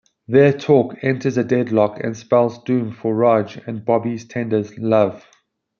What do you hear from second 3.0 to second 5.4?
Raj and Bobby's tender love.